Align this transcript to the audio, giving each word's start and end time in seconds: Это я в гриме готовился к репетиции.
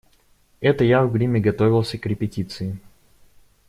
Это 0.61 0.83
я 0.83 1.03
в 1.03 1.11
гриме 1.13 1.39
готовился 1.39 1.99
к 1.99 2.07
репетиции. 2.07 2.79